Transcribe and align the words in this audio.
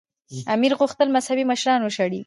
امیر 0.53 0.71
غوښتل 0.79 1.07
مذهبي 1.15 1.43
مشران 1.51 1.81
وشړي. 1.83 2.19